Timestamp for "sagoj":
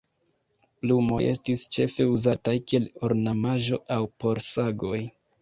4.49-4.99